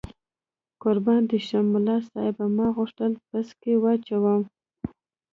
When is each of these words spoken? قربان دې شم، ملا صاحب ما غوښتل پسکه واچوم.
قربان 0.83 1.21
دې 1.29 1.39
شم، 1.47 1.65
ملا 1.73 1.97
صاحب 2.09 2.35
ما 2.57 2.67
غوښتل 2.77 3.11
پسکه 3.27 3.73
واچوم. 3.83 4.41